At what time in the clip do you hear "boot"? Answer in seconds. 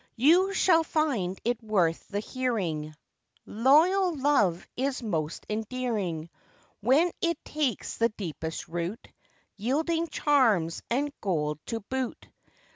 11.81-12.27